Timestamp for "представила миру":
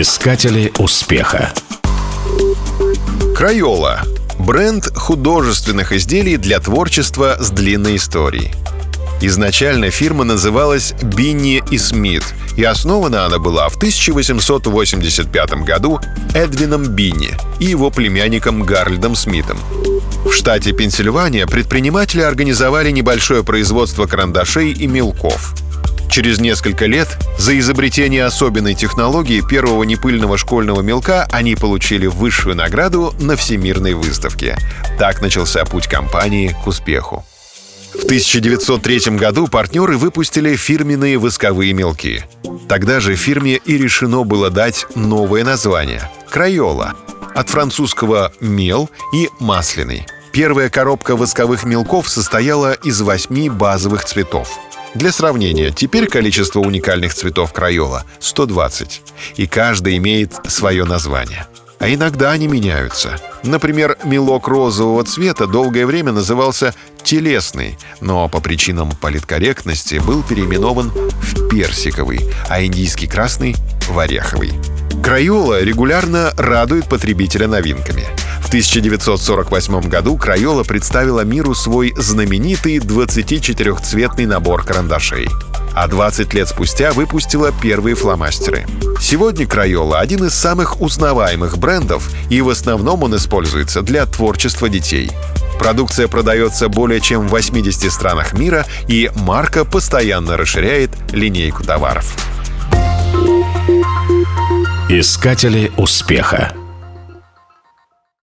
80.64-81.54